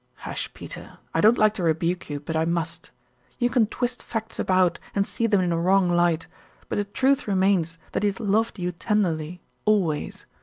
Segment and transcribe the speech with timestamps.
[0.25, 0.97] "Hush, Peter.
[1.13, 2.89] I don't like to rebuke you, but I must.
[3.37, 6.25] You can twist facts about and see them in a wrong light,
[6.69, 10.25] but the truth remains that he has loved you tenderly always.